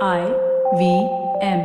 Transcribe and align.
I 0.00 0.20
V 0.78 0.82
M. 1.42 1.60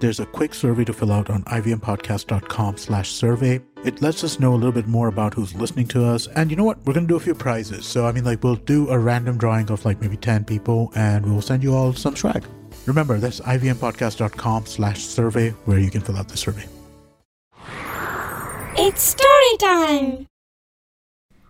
There's 0.00 0.20
a 0.20 0.26
quick 0.26 0.52
survey 0.52 0.84
to 0.84 0.92
fill 0.92 1.12
out 1.12 1.30
on 1.30 1.44
ivmpodcast.com 1.44 2.76
slash 2.76 3.10
survey. 3.12 3.62
It 3.84 4.02
lets 4.02 4.22
us 4.22 4.38
know 4.38 4.52
a 4.52 4.58
little 4.62 4.72
bit 4.72 4.86
more 4.86 5.08
about 5.08 5.32
who's 5.32 5.54
listening 5.54 5.86
to 5.88 6.04
us. 6.04 6.26
And 6.26 6.50
you 6.50 6.56
know 6.56 6.64
what? 6.64 6.78
We're 6.84 6.92
going 6.92 7.06
to 7.06 7.12
do 7.12 7.16
a 7.16 7.20
few 7.20 7.34
prizes. 7.34 7.86
So, 7.86 8.06
I 8.06 8.12
mean, 8.12 8.24
like, 8.24 8.44
we'll 8.44 8.56
do 8.56 8.90
a 8.90 8.98
random 8.98 9.38
drawing 9.38 9.70
of 9.70 9.84
like 9.86 10.00
maybe 10.02 10.18
10 10.18 10.44
people 10.44 10.92
and 10.94 11.24
we'll 11.24 11.40
send 11.40 11.62
you 11.62 11.74
all 11.74 11.94
some 11.94 12.16
swag. 12.16 12.44
Remember, 12.86 13.18
that's 13.18 13.40
ivmpodcast.com 13.40 14.66
slash 14.66 15.00
survey 15.02 15.50
where 15.64 15.78
you 15.78 15.90
can 15.90 16.02
fill 16.02 16.18
out 16.18 16.28
the 16.28 16.36
survey. 16.36 16.66
It's 18.76 19.02
story 19.14 19.54
time. 19.70 20.08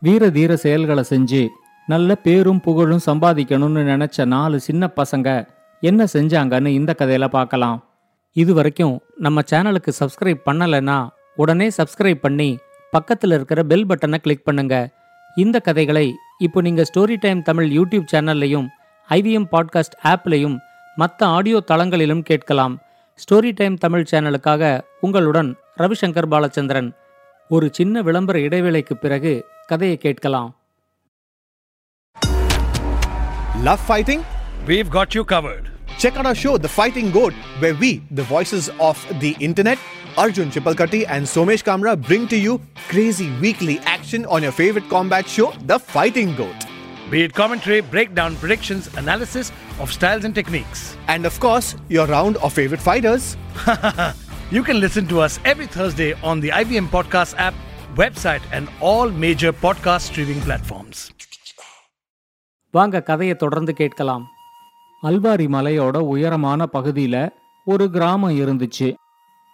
வீர 0.03 0.25
தீர 0.31 0.57
செயல்களை 0.57 1.03
செஞ்சு 1.03 1.43
நல்ல 1.90 2.16
பேரும் 2.16 2.62
புகழும் 2.62 3.06
சம்பாதிக்கணும்னு 3.06 3.84
நினைச்ச 3.92 4.26
நாலு 4.26 4.60
சின்ன 4.60 4.90
பசங்க 4.96 5.48
என்ன 5.82 6.06
செஞ்சாங்கன்னு 6.14 6.68
இந்த 6.68 6.96
கதையில 6.98 7.28
பார்க்கலாம். 7.28 7.84
இது 8.34 8.54
வரைக்கும் 8.54 9.02
நம்ம 9.18 9.42
சேனலுக்கு 9.52 9.92
சப்ஸ்கிரைப் 10.00 10.42
பண்ணலைன்னா 10.46 11.10
உடனே 11.36 11.70
சப்ஸ்கிரைப் 11.78 12.22
பண்ணி 12.26 12.58
பக்கத்தில் 12.92 13.32
இருக்கிற 13.32 13.64
பெல் 13.64 13.86
பட்டனை 13.86 14.18
கிளிக் 14.18 14.44
பண்ணுங்க. 14.44 14.90
இந்த 15.36 15.60
கதைகளை 15.60 16.16
இப்போ 16.38 16.62
நீங்கள் 16.62 16.86
ஸ்டோரி 16.94 17.16
டைம் 17.20 17.42
தமிழ் 17.42 17.78
யூடியூப் 17.78 18.06
சேனல்லையும் 18.14 18.68
ஐவிஎம் 19.10 19.50
பாட்காஸ்ட் 19.52 19.98
ஆப்லையும் 20.04 20.58
மற்ற 20.96 21.26
ஆடியோ 21.26 21.64
தளங்களிலும் 21.72 22.22
கேட்கலாம். 22.22 22.80
ஸ்டோரி 23.16 23.52
டைம் 23.56 23.76
தமிழ் 23.76 24.06
சேனலுக்காக 24.12 24.82
உங்களுடன் 25.00 25.56
ரவிசங்கர் 25.78 26.32
பாலச்சந்திரன். 26.32 26.92
ஒரு 27.50 27.70
சின்ன 27.72 28.02
விளம்பர 28.02 28.40
இடைவேளைக்கு 28.40 28.94
பிறகு 28.94 29.46
கதையை 29.66 29.98
கேட்கலாம். 29.98 30.56
Love 33.58 33.80
fighting? 33.80 34.26
We've 34.66 34.90
got 34.90 35.14
you 35.14 35.26
covered. 35.26 35.70
Check 35.98 36.16
out 36.16 36.26
our 36.26 36.36
show, 36.36 36.58
The 36.58 36.70
Fighting 36.70 37.12
Goat, 37.12 37.34
where 37.60 37.76
we, 37.76 38.04
the 38.12 38.24
voices 38.24 38.70
of 38.80 39.04
the 39.20 39.36
internet, 39.40 39.78
Arjun 40.18 40.50
Chipalkatti 40.50 41.06
and 41.10 41.26
Somesh 41.26 41.64
Kamra, 41.64 42.02
bring 42.02 42.28
to 42.30 42.38
you 42.38 42.62
crazy 42.88 43.30
weekly 43.40 43.80
action 43.80 44.26
on 44.28 44.44
your 44.44 44.52
favorite 44.52 44.88
combat 44.90 45.28
show, 45.28 45.52
The 45.66 45.78
Fighting 45.78 46.36
Goat. 46.36 46.56
Be 47.10 47.24
it 47.24 47.34
commentary, 47.34 47.82
breakdown, 47.82 48.36
predictions, 48.38 48.88
analysis 48.96 49.52
of 49.80 49.92
styles 49.92 50.24
and 50.24 50.34
techniques. 50.34 50.96
And 51.08 51.26
of 51.26 51.38
course, 51.40 51.76
your 51.90 52.06
round 52.08 52.38
of 52.38 52.54
favorite 52.54 52.82
fighters. 52.82 53.36
You 54.52 54.64
can 54.64 54.80
listen 54.80 55.06
to 55.10 55.20
us 55.20 55.40
every 55.46 55.68
Thursday 55.68 56.14
on 56.24 56.40
the 56.40 56.50
IBM 56.50 56.88
Podcast 56.88 57.36
app, 57.38 57.54
website, 57.94 58.42
and 58.52 58.68
all 58.82 59.08
major 59.12 59.54
podcast 59.54 60.08
streaming 60.08 60.42
platforms. 60.42 61.12
வாங்க 62.72 63.02
கதையை 63.02 63.36
தொடர்ந்து 63.36 63.74
கேட்கலாம். 63.74 64.28
அல்வாரி 65.04 65.48
மலையோட 65.48 65.98
உயரமான 65.98 66.68
பகுதியில 66.74 67.30
ஒரு 67.66 67.90
கிராமம் 67.90 68.40
இருந்துச்சு. 68.40 68.96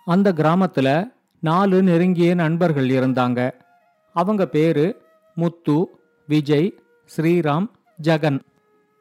அந்த 0.05 0.33
கிராமத்துல 0.33 1.13
நாலு 1.39 1.83
நெருங்கிய 1.83 2.33
நண்பர்கள் 2.33 2.89
இருந்தாங்க. 2.89 3.51
அவங்க 4.13 4.45
பேரு 4.45 5.05
முத்து 5.35 5.87
விஜய் 6.27 6.79
ஸ்ரீராம் 7.17 7.67
ஜெகன். 8.01 8.39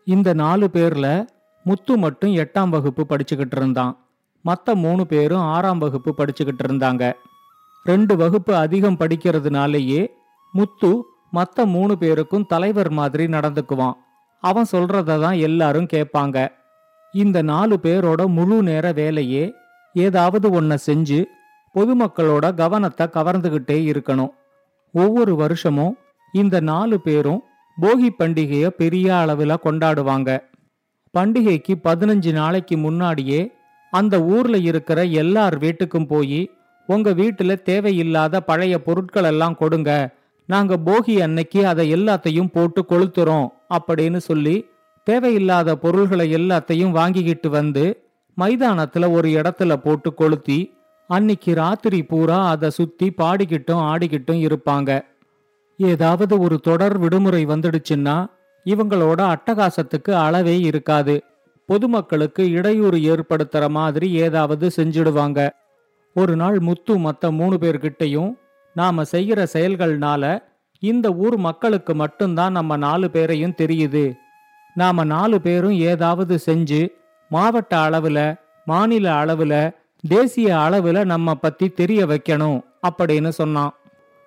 இந்த 0.05 0.33
நாலு 0.33 0.71
பேர்ல 0.73 1.27
முத்து 1.65 1.97
மட்டும் 1.97 2.31
எட்டாம் 2.31 2.69
வகுப்பு 2.69 3.07
படிச்சுக்கிட்டு 3.09 3.57
இருந்தான். 3.57 3.99
மற்ற 4.43 4.75
மூணு 4.75 5.07
பேரும் 5.07 5.41
ஆறாம் 5.41 5.79
வகுப்பு 5.79 6.15
படிச்சுக்கிட்டு 6.19 6.63
இருந்தாங்க. 6.69 7.13
ரெண்டு 7.85 8.17
வகுப்பு 8.17 8.57
அதிகம் 8.57 8.97
படிக்கிறதுனாலேயே 8.97 10.07
முத்து 10.53 11.05
மற்ற 11.31 11.67
மூணு 11.67 11.99
பேருக்கும் 11.99 12.47
தலைவர் 12.47 12.91
மாதிரி 12.91 13.27
நடந்துக்குவான். 13.27 14.03
அவன் 14.49 14.71
சொல்றத 14.73 15.19
தான் 15.25 15.39
எல்லாரும் 15.49 15.91
கேட்பாங்க. 15.95 16.39
இந்த 17.15 17.39
நாலு 17.53 17.75
பேரோட 17.83 18.23
முழு 18.37 18.57
நேர 18.69 18.87
வேலையே 18.93 19.45
ஏதாவது 19.95 20.47
ஒன்ன 20.59 20.77
செஞ்சு 20.87 21.19
பொதுமக்களோட 21.75 22.47
கவனத்தை 22.63 23.07
கவர்ந்துகிட்டே 23.17 23.79
இருக்கணும். 23.91 24.33
ஒவ்வொரு 24.95 25.33
வருஷமும் 25.43 25.95
இந்த 26.35 26.57
நாலு 26.71 26.97
பேரும் 27.01 27.41
போகி 27.77 28.09
பண்டிகைய 28.19 28.67
பெரிய 28.81 29.07
அளவில் 29.17 29.63
கொண்டாடுவாங்க. 29.67 30.31
பண்டிகைக்கு 31.15 31.75
பதினஞ்சு 31.87 32.31
நாளைக்கு 32.33 32.77
முன்னாடியே 32.77 33.41
அந்த 33.93 34.15
ஊர்ல 34.35 34.57
இருக்கிற 34.71 35.01
எல்லார் 35.23 35.57
வீட்டுக்கும் 35.65 36.09
போய் 36.13 36.41
உங்க 36.89 37.11
வீட்டுல 37.21 37.53
தேவையில்லாத 37.69 38.41
பழைய 38.49 38.75
பொருட்கள் 38.87 39.29
எல்லாம் 39.33 39.57
கொடுங்க. 39.57 39.91
நாங்க 40.49 40.75
போகி 40.87 41.15
அன்னைக்கு 41.27 41.61
அதை 41.71 41.85
எல்லாத்தையும் 41.97 42.51
போட்டு 42.57 42.81
கொளுத்துறோம். 42.91 43.47
அப்படின்னு 43.71 44.17
சொல்லி 44.17 44.69
தேவையில்லாத 45.05 45.77
பொருள்களை 45.77 46.35
எல்லாத்தையும் 46.35 46.91
வாங்கிக்கிட்டு 46.91 47.51
வந்து 47.51 48.03
மைதானத்துல 48.39 49.11
ஒரு 49.11 49.29
இடத்துல 49.29 49.77
போட்டு 49.77 50.15
கொளுத்தி 50.15 50.73
அன்னிக்கு 51.11 51.55
ராத்திரி 51.55 52.05
பூரா 52.05 52.49
அதை 52.49 52.71
சுத்தி 52.71 53.13
பாடிக்கிட்டும் 53.17 53.83
ஆடிக்கிட்டும் 53.91 54.49
இருப்பாங்க. 54.49 55.05
ஏதாவது 55.79 56.39
ஒரு 56.39 56.59
தொடர் 56.59 56.99
விடுமுறை 56.99 57.47
வந்துடுச்சுன்னா 57.47 58.27
இவங்களோட 58.65 59.35
அட்டகாசத்துக்கு 59.35 60.11
அளவே 60.11 60.61
இருக்காது. 60.61 61.23
பொதுமக்களுக்கு 61.67 62.51
இடையூறு 62.51 62.99
ஏற்படுத்துற 62.99 63.69
மாதிரி 63.69 64.13
ஏதாவது 64.13 64.71
செஞ்சிடுவாங்க. 64.77 65.51
ஒரு 66.15 66.37
நாள் 66.37 66.59
முத்து 66.59 66.99
மத்த 66.99 67.31
மூணு 67.31 67.57
பேர்கிட்டயும் 67.61 68.35
நாம 68.75 69.05
செய்கிற 69.05 69.47
செயல்கள்னால 69.53 70.43
இந்த 70.85 71.09
ஊர் 71.15 71.37
மக்களுக்கு 71.37 71.93
மட்டும்தான் 71.95 72.53
நம்ம 72.53 72.77
நாலு 72.77 73.11
பேரையும் 73.11 73.59
தெரியுது. 73.59 74.05
நாம 74.75 75.05
நாலு 75.05 75.41
பேரும் 75.41 75.77
ஏதாவது 75.91 76.35
செஞ்சு 76.47 76.81
மாவட்ட 77.29 77.73
அளவுல 77.89 78.19
மாநில 78.65 79.07
அளவுல 79.25 79.55
தேசிய 80.09 80.49
அளவுல 80.57 81.05
நம்ம 81.05 81.35
பத்தி 81.35 81.69
தெரிய 81.69 82.07
வைக்கணும் 82.07 82.59
அப்படின்னு 82.89 83.29
சொன்னான். 83.29 83.73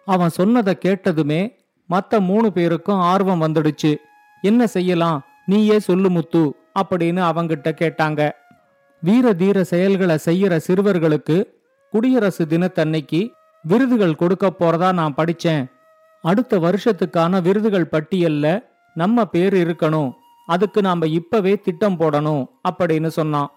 அவன் 0.06 0.30
சொன்னதை 0.30 0.74
கேட்டதுமே 0.86 1.42
மற்ற 1.90 2.20
மூணு 2.20 2.52
பேருக்கும் 2.52 3.04
ஆர்வம் 3.12 3.42
வந்துடுச்சு. 3.42 3.96
என்ன 4.42 4.68
செய்யலாம்? 4.68 5.26
நீயே 5.46 5.80
சொல்லு 5.80 6.10
முத்து 6.10 6.44
அப்படின்னு 6.80 7.22
அவங்கிட்ட 7.30 7.70
கேட்டாங்க. 7.82 8.22
வீர 9.02 9.34
தீர 9.34 9.64
செயல்களை 9.64 10.16
செய்யற 10.26 10.60
சிறுவர்களுக்கு 10.68 11.38
குடியரசு 11.92 12.46
தினத்தன்னைக்கு 12.46 13.22
விருதுகள் 13.64 14.16
கொடுக்க 14.16 14.54
போறதா 14.60 14.94
நான் 14.94 15.16
படிச்சேன். 15.18 15.64
அடுத்த 16.30 16.54
வருஷத்துக்கான 16.60 17.42
விருதுகள் 17.42 17.92
பட்டியல்ல 17.92 18.46
நம்ம 18.94 19.26
பேர் 19.26 19.56
இருக்கணும். 19.64 20.10
அதுக்கு 20.46 20.80
நாம 20.82 21.08
இப்பவே 21.08 21.54
திட்டம் 21.66 22.00
போடணும் 22.00 22.44
அப்படின்னு 22.70 23.10
சொன்னான். 23.18 23.50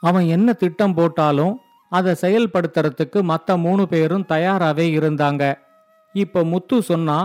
அவன் 0.00 0.26
என்ன 0.26 0.52
திட்டம் 0.52 0.94
போட்டாலும் 0.94 1.54
அதை 1.90 2.12
செயல்படுத்துறதுக்கு 2.20 3.22
மற்ற 3.22 3.56
மூணு 3.56 3.88
பேரும் 3.88 4.26
தயாராகவே 4.28 4.86
இருந்தாங்க. 4.98 5.44
இப்ப 6.12 6.44
முத்து 6.44 6.82
சொன்னா 6.82 7.18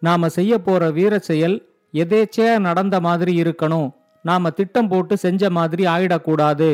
நாம 0.00 0.28
செய்ய 0.28 0.52
போற 0.58 0.90
வீர 0.90 1.18
செயல் 1.18 1.56
எதேச்சையா 1.92 2.52
நடந்த 2.58 3.00
மாதிரி 3.00 3.32
இருக்கணும். 3.42 3.88
நாம 4.22 4.50
திட்டம் 4.50 4.88
போட்டு 4.88 5.16
செஞ்ச 5.16 5.50
மாதிரி 5.50 5.84
ஆயிடக்கூடாது. 5.86 6.70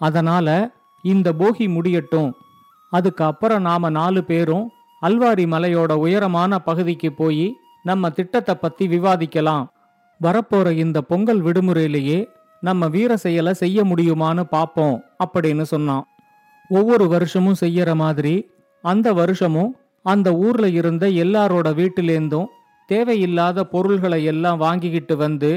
அதனால 0.00 0.48
இந்த 1.02 1.28
போகி 1.32 1.66
முடியட்டும். 1.68 2.30
அதுக்கு 2.90 3.24
அப்புறம் 3.24 3.62
நாம 3.62 3.88
நாலு 3.90 4.24
பேரும் 4.24 4.66
அல்வாரி 5.06 5.44
மலையோட 5.46 5.92
உயரமான 6.04 6.58
பகுதிக்கு 6.58 7.12
போய் 7.12 7.46
நம்ம 7.82 8.10
திட்டத்தை 8.10 8.54
பத்தி 8.54 8.84
விவாதிக்கலாம். 8.86 9.64
வரப்போற 10.20 10.70
இந்த 10.84 10.98
பொங்கல் 11.00 11.42
விடுமுறையிலேயே 11.42 12.18
நம்ம 12.62 12.88
வீர 12.88 13.16
செயலை 13.16 13.52
செய்ய 13.54 13.78
முடியுமான்னு 13.84 14.44
பாப்போம் 14.52 14.96
அப்படின்னு 15.24 15.64
சொன்னான். 15.72 16.04
ஒவ்வொரு 16.70 17.04
வருஷமும் 17.08 17.60
செய்யற 17.60 17.90
மாதிரி 17.94 18.34
அந்த 18.84 19.08
வருஷமும் 19.12 19.70
அந்த 20.04 20.28
ஊர்ல 20.36 20.66
இருந்த 20.68 21.04
எல்லாரோட 21.24 21.68
வீட்டிலேருந்தும் 21.74 22.50
தேவையில்லாத 22.88 23.64
பொருள்களை 23.64 24.18
எல்லாம் 24.24 24.58
வாங்கிக்கிட்டு 24.58 25.14
வந்து 25.16 25.50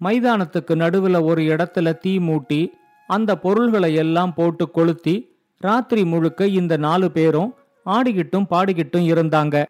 மைதானத்துக்கு 0.00 0.74
நடுவுல 0.74 1.16
ஒரு 1.24 1.42
இடத்துல 1.42 1.92
தீ 1.98 2.12
மூட்டி 2.18 2.62
அந்த 3.08 3.30
பொருள்களை 3.38 3.90
எல்லாம் 3.94 4.32
போட்டு 4.34 4.64
கொளுத்தி 4.70 5.14
ராத்திரி 5.60 6.02
முழுக்க 6.04 6.46
இந்த 6.60 6.74
நாலு 6.76 7.10
பேரும் 7.10 7.50
ஆடிக்கிட்டும் 7.86 8.46
பாடிக்கிட்டும் 8.50 9.08
இருந்தாங்க. 9.12 9.64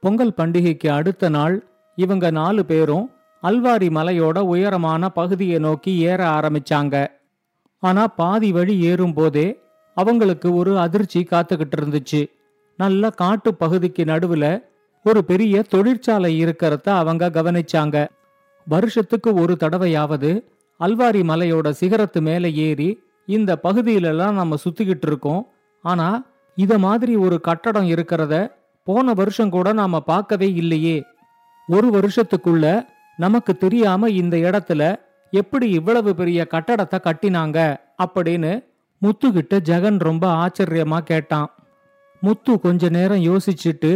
பொங்கல் 0.00 0.34
பண்டிகைக்கு 0.36 0.88
அடுத்த 0.88 1.28
நாள் 1.28 1.66
இவங்க 1.96 2.30
நாலு 2.30 2.64
பேரும் 2.64 3.10
அல்வாரி 3.42 3.88
மலையோட 3.90 4.38
உயரமான 4.38 5.08
பகுதியை 5.08 5.58
நோக்கி 5.58 5.98
ஏற 5.98 6.26
ஆரம்பிச்சாங்க. 6.26 7.06
ஆனா 7.78 8.06
பாதி 8.06 8.52
வழி 8.52 8.80
ஏறும்போதே 8.80 9.58
அவங்களுக்கு 9.94 10.54
ஒரு 10.54 10.78
அதிர்ச்சி 10.78 11.26
காத்துக்கிட்டு 11.30 11.76
இருந்துச்சு. 11.80 12.30
நல்ல 12.76 13.10
காட்டு 13.10 13.54
பகுதிக்கு 13.54 14.04
நடுவுல 14.04 14.64
ஒரு 15.04 15.24
பெரிய 15.24 15.62
தொழிற்சாலை 15.62 16.44
இருக்கிறத 16.44 16.88
அவங்க 16.88 17.30
கவனிச்சாங்க. 17.30 18.08
வருஷத்துக்கு 18.66 19.34
ஒரு 19.34 19.56
தடவையாவது 19.60 20.44
அல்வாரி 20.80 21.22
மலையோட 21.22 21.72
சிகரத்து 21.80 22.20
மேலே 22.20 22.54
ஏறி 22.54 23.02
இந்த 23.26 23.58
பகுதியிலெல்லாம் 23.62 24.32
நம்ம 24.32 24.56
சுத்திக்கிட்டு 24.64 25.06
இருக்கோம். 25.06 25.46
ஆனா 25.82 26.22
இத 26.62 26.72
மாதிரி 26.84 27.12
ஒரு 27.26 27.36
கட்டடம் 27.48 27.88
இருக்கிறத 27.94 28.34
போன 28.86 29.12
வருஷம் 29.20 29.52
கூட 29.56 29.68
நாம 29.80 30.00
பார்க்கவே 30.10 30.48
இல்லையே. 30.62 30.96
ஒரு 31.68 31.88
வருஷத்துக்குள்ள 31.96 32.66
நமக்கு 33.18 33.52
தெரியாம 33.56 34.10
இந்த 34.20 34.36
இடத்துல 34.46 34.82
எப்படி 35.32 35.66
இவ்வளவு 35.78 36.10
பெரிய 36.20 36.40
கட்டடத்தை 36.54 36.98
கட்டினாங்க 37.04 37.58
அப்படின்னு 38.04 38.52
முத்துக்கிட்ட 39.02 39.54
ஜெகன் 39.68 39.98
ரொம்ப 40.08 40.24
ஆச்சரியமா 40.42 40.98
கேட்டான். 41.10 41.48
முத்து 42.22 42.52
கொஞ்ச 42.64 42.88
நேரம் 42.96 43.24
யோசிச்சுட்டு 43.28 43.92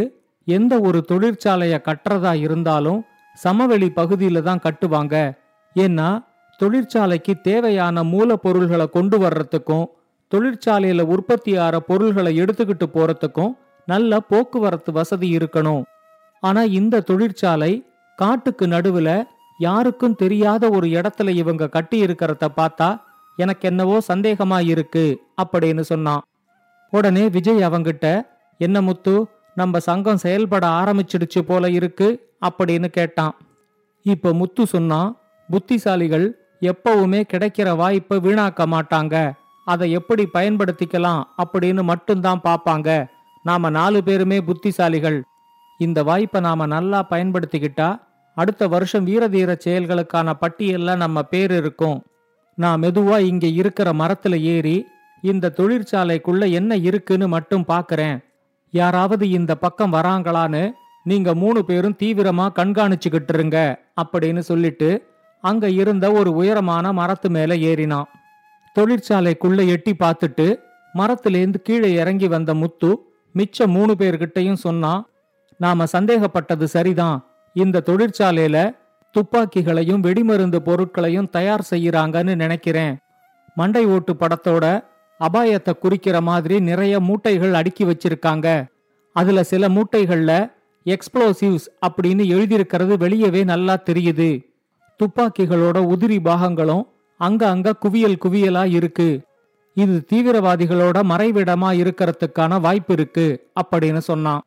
எந்த 0.47 0.73
ஒரு 0.87 0.99
தொழிற்சாலைய 1.11 1.75
கட்டுறதா 1.87 2.33
இருந்தாலும் 2.45 3.01
சமவெளி 3.37 3.89
பகுதியில 3.95 4.41
தான் 4.47 4.63
கட்டுவாங்க. 4.67 5.15
ஏன்னா 5.75 6.09
தொழிற்சாலைக்கு 6.59 7.33
தேவையான 7.47 8.03
மூலப்பொருள்களை 8.13 8.85
கொண்டு 8.89 9.17
வர்றதுக்கும் 9.19 9.85
தொழிற்சாலையில 10.33 11.01
உற்பத்தி 11.01 11.57
ஆற 11.57 11.79
பொருள்களை 11.79 12.41
எடுத்துக்கிட்டு 12.41 12.87
போறதுக்கும் 12.93 13.53
நல்ல 13.85 14.19
போக்குவரத்து 14.19 14.91
வசதி 14.91 15.37
இருக்கணும். 15.37 15.83
ஆனா 16.39 16.63
இந்த 16.63 16.99
தொழிற்சாலை 16.99 17.71
காட்டுக்கு 18.15 18.67
நடுவுல 18.67 19.23
யாருக்கும் 19.59 20.15
தெரியாத 20.15 20.69
ஒரு 20.69 20.87
இடத்துல 20.87 21.29
இவங்க 21.29 21.69
கட்டி 21.69 22.03
இருக்கிறத 22.03 22.47
பார்த்தா 22.57 23.01
எனக்கு 23.37 23.67
என்னவோ 23.67 23.97
சந்தேகமா 24.13 24.67
இருக்கு 24.67 25.05
அப்படின்னு 25.41 25.81
சொன்னான். 25.81 26.21
உடனே 26.89 27.29
விஜய் 27.29 27.67
அவங்கிட்ட 27.67 28.21
என்ன 28.57 28.81
முத்து 28.81 29.27
நம்ம 29.55 29.79
சங்கம் 29.79 30.17
செயல்பட 30.17 30.67
ஆரம்பிச்சிடுச்சு 30.67 31.41
போல 31.47 31.69
இருக்கு 31.69 32.07
அப்படின்னு 32.45 32.87
கேட்டான். 32.87 33.35
இப்ப 34.01 34.33
முத்து 34.33 34.65
சொன்னான் 34.65 35.17
புத்திசாலிகள் 35.49 36.31
எப்பவுமே 36.61 37.23
கிடைக்கிற 37.33 37.75
வாய்ப்பை 37.75 38.17
வீணாக்க 38.17 38.65
மாட்டாங்க. 38.65 39.33
அதை 39.65 39.91
எப்படி 39.91 40.23
பயன்படுத்திக்கலாம் 40.33 41.21
அப்படின்னு 41.43 41.83
மட்டும்தான் 41.83 42.41
பார்ப்பாங்க. 42.43 42.89
நாம 43.43 43.69
நாலு 43.69 44.03
பேருமே 44.03 44.37
புத்திசாலிகள். 44.39 45.21
இந்த 45.79 46.03
வாய்ப்பை 46.03 46.41
நாம 46.41 46.65
நல்லா 46.65 46.99
பயன்படுத்திக்கிட்டா 47.09 47.89
அடுத்த 48.37 48.67
வருஷம் 48.67 49.07
வீரதீர 49.07 49.51
செயல்களுக்கான 49.65 50.33
பட்டியல்ல 50.41 50.95
நம்ம 50.95 51.23
பேர் 51.23 51.51
இருக்கும். 51.51 52.03
நான் 52.57 52.81
மெதுவா 52.81 53.17
இங்க 53.19 53.47
இருக்கிற 53.47 53.91
மரத்துல 53.91 54.39
ஏறி 54.39 54.77
இந்த 55.21 55.53
தொழிற்சாலைக்குள்ள 55.57 56.51
என்ன 56.51 56.75
இருக்குன்னு 56.75 57.27
மட்டும் 57.27 57.65
பாக்குறேன் 57.67 58.17
யாராவது 58.71 59.29
இந்த 59.29 59.55
பக்கம் 59.55 59.93
வராங்களான்னு 59.93 60.71
நீங்க 61.03 61.35
மூணு 61.35 61.65
பேரும் 61.65 61.97
தீவிரமா 61.99 62.45
கண்காணிச்சுக்கிட்டு 62.59 63.33
இருங்க 63.33 63.57
அப்படின்னு 64.01 64.39
சொல்லிட்டு 64.39 64.89
அங்க 65.43 65.69
இருந்த 65.69 66.11
ஒரு 66.11 66.31
உயரமான 66.31 66.93
மரத்து 66.93 67.29
மேல 67.29 67.55
ஏறினான். 67.55 68.09
தொழிற்சாலைக்குள்ள 68.75 69.67
எட்டி 69.67 69.93
பார்த்துட்டு 69.99 70.59
மரத்திலேந்து 70.93 71.59
கீழே 71.63 71.93
இறங்கி 71.93 72.27
வந்த 72.27 72.53
முத்து 72.53 72.89
மிச்ச 73.35 73.65
மூணு 73.65 73.93
பேர்கிட்டயும் 73.93 74.61
சொன்னான் 74.65 75.07
நாம 75.57 75.85
சந்தேகப்பட்டது 75.85 76.63
சரிதான். 76.63 77.25
இந்த 77.53 77.83
தொழிற்சாலையில 77.85 78.75
துப்பாக்கிகளையும் 79.15 80.01
வெடிமருந்து 80.01 80.55
பொருட்களையும் 80.55 81.29
தயார் 81.29 81.67
செய்யறாங்கன்னு 81.69 82.35
நினைக்கிறேன். 82.35 82.97
மண்டை 83.55 83.85
ஓட்டு 83.85 84.13
படத்தோட 84.13 84.83
அபாயத்தை 85.19 85.73
குறிக்கிற 85.73 86.21
மாதிரி 86.21 86.59
நிறைய 86.59 86.99
மூட்டைகள் 86.99 87.51
அடுக்கி 87.51 87.85
வச்சிருக்காங்க. 87.85 88.47
அதுல 89.13 89.43
சில 89.43 89.67
மூட்டைகள்ல 89.69 90.51
எக்ஸ்ப்ளோசிவ்ஸ் 90.85 91.67
அப்படின்னு 91.87 92.25
எழுதியிருக்கிறது 92.25 92.97
வெளியவே 92.97 93.43
நல்லா 93.43 93.77
தெரியுது. 93.89 94.29
துப்பாக்கிகளோட 94.99 95.77
உதிரி 95.93 96.19
பாகங்களும் 96.19 96.83
அங்க 97.17 97.41
அங்க 97.47 97.73
குவியல் 97.73 98.17
குவியலா 98.25 98.63
இருக்கு. 98.69 99.21
இது 99.73 99.95
தீவிரவாதிகளோட 100.11 100.97
மறைவிடமா 101.11 101.69
இருக்கிறதுக்கான 101.81 102.59
வாய்ப்பு 102.61 102.93
இருக்கு 102.93 103.49
அப்படின்னு 103.61 103.97
சொன்னான். 103.97 104.43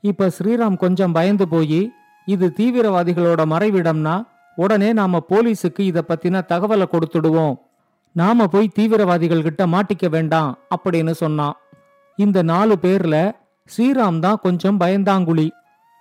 இப்ப 0.00 0.30
ஸ்ரீராம் 0.38 0.76
கொஞ்சம் 0.76 1.12
பயந்து 1.12 1.48
போய் 1.48 1.80
இது 2.26 2.52
தீவிரவாதிகளோட 2.56 3.42
மறைவிடம்னா 3.52 4.26
உடனே 4.56 4.92
நாம 4.92 5.20
போலீஸுக்கு 5.28 5.80
இத 5.80 6.04
பத்தின 6.08 6.42
தகவலை 6.48 6.86
கொடுத்துடுவோம். 6.92 7.54
நாம 8.12 8.46
போய் 8.46 8.68
தீவிரவாதிகள் 8.68 9.42
கிட்ட 9.42 9.66
மாட்டிக்க 9.66 10.08
வேண்டாம் 10.08 10.58
அப்படின்னு 10.74 11.10
சொன்னான். 11.10 11.56
இந்த 12.16 12.42
நாலு 12.42 12.74
பேர்ல 12.82 13.16
ஸ்ரீராம் 13.68 14.18
தான் 14.18 14.40
கொஞ்சம் 14.42 14.80
பயந்தாங்குழி. 14.80 15.48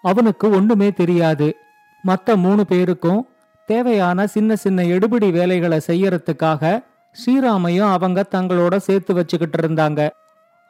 அவனுக்கு 0.02 0.50
ஒண்ணுமே 0.50 0.92
தெரியாது. 0.92 1.56
மத்த 2.04 2.36
மூணு 2.36 2.66
பேருக்கும் 2.66 3.28
தேவையான 3.72 4.28
சின்ன 4.28 4.56
சின்ன 4.56 4.84
எடுபிடி 4.94 5.30
வேலைகளை 5.32 5.80
செய்யறதுக்காக 5.88 6.72
ஸ்ரீராமையும் 7.20 7.92
அவங்க 7.96 8.20
தங்களோட 8.36 8.76
சேர்த்து 8.88 9.12
வச்சுக்கிட்டு 9.14 9.58
இருந்தாங்க. 9.62 10.02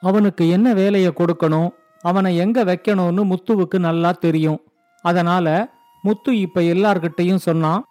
அவனுக்கு 0.02 0.44
என்ன 0.50 0.68
வேலையை 0.74 1.12
கொடுக்கணும் 1.12 1.70
அவனை 2.02 2.32
எங்க 2.44 2.60
வைக்கணும்னு 2.64 3.24
முத்துவுக்கு 3.32 3.78
நல்லா 3.80 4.12
தெரியும். 4.26 4.60
அதனால 5.06 5.48
முத்து 6.02 6.32
இப்ப 6.40 6.62
எல்லார்கிட்டையும் 6.74 7.46
சொன்னான் 7.48 7.82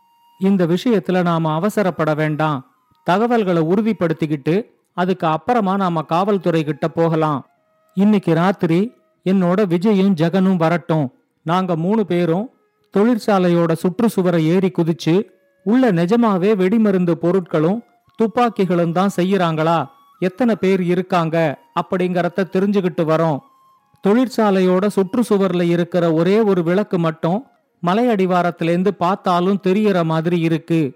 இந்த 0.40 0.62
விஷயத்துல 0.66 1.22
நாம 1.22 1.52
அவசரப்பட 1.58 2.10
வேண்டாம். 2.16 2.58
தகவல்களை 3.06 3.62
உறுதிப்படுத்திக்கிட்டு 3.62 4.54
அதுக்கு 4.96 5.26
அப்புறமா 5.26 5.74
நாம 5.76 6.02
காவல்துறை 6.02 6.62
கிட்ட 6.64 6.88
போகலாம். 6.88 7.40
இன்னைக்கு 7.96 8.32
ராத்திரி 8.34 8.80
என்னோட 9.26 9.60
விஜயும் 9.72 10.16
ஜெகனும் 10.20 10.60
வரட்டும். 10.64 11.06
நாங்க 11.46 11.76
மூணு 11.76 12.02
பேரும் 12.06 12.46
தொழிற்சாலையோட 12.96 13.76
சுற்றுச்சுவரை 13.82 14.42
ஏறி 14.42 14.70
குதிச்சு 14.70 15.22
உள்ள 15.62 15.92
நிஜமாவே 15.92 16.54
வெடிமருந்து 16.54 17.14
பொருட்களும் 17.22 17.80
துப்பாக்கிகளும் 18.18 18.92
தான் 18.92 19.10
செய்யறாங்களா? 19.16 19.86
எத்தனை 20.18 20.56
பேர் 20.56 20.82
இருக்காங்க? 20.82 21.58
அப்படிங்கறத 21.80 22.44
தெரிஞ்சுக்கிட்டு 22.52 23.02
வரோம். 23.02 23.38
தொழிற்சாலையோட 24.08 24.88
சுற்றுச்சுவர்ல 24.96 25.62
இருக்கிற 25.62 26.12
ஒரே 26.12 26.40
ஒரு 26.40 26.62
விளக்கு 26.62 26.98
மட்டும் 26.98 27.46
மலை 27.80 28.06
அடிவாரத்திலேருந்து 28.06 28.88
பார்த்தாலும் 28.88 29.60
தெரியற 29.66 30.04
மாதிரி 30.04 30.40
இருக்கு. 30.40 30.92